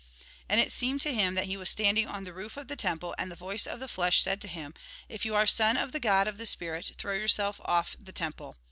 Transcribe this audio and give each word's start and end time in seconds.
And 0.49 0.59
it 0.59 0.71
seemed 0.71 0.99
to 1.01 1.13
him 1.13 1.35
that 1.35 1.45
he 1.45 1.55
was 1.55 1.69
standing 1.69 2.07
on 2.07 2.23
the 2.23 2.33
roof 2.33 2.57
of 2.57 2.67
the 2.67 2.75
temple, 2.75 3.13
and 3.19 3.29
the 3.31 3.35
voice 3.35 3.67
of 3.67 3.79
the 3.79 3.87
flesh 3.87 4.23
said 4.23 4.41
to 4.41 4.47
him:" 4.47 4.73
If 5.17 5.25
you 5.25 5.35
are 5.35 5.45
Son 5.45 5.77
of 5.77 5.91
the 5.91 5.99
God 5.99 6.27
of 6.27 6.39
the 6.39 6.47
spirit, 6.47 6.93
throw 6.97 7.13
yourself 7.13 7.61
off 7.65 7.95
the 7.99 8.11
temple. 8.11 8.57